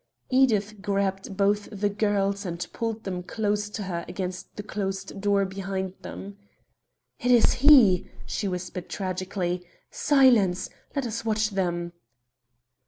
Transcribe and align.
Edith 0.31 0.81
grabbed 0.81 1.37
both 1.37 1.69
the 1.71 1.87
girls, 1.87 2.43
and 2.43 2.65
pulled 2.73 3.03
them 3.03 3.21
close 3.21 3.69
to 3.69 3.83
her 3.83 4.03
against 4.07 4.55
the 4.55 4.63
closed 4.63 5.21
door 5.21 5.45
behind 5.45 5.93
them. 6.01 6.39
"It 7.19 7.29
is 7.29 7.53
he!" 7.53 8.09
she 8.25 8.47
whispered 8.47 8.89
tragically. 8.89 9.63
"Silence! 9.91 10.71
Let 10.95 11.05
us 11.05 11.23
watch 11.23 11.51
them!" 11.51 11.93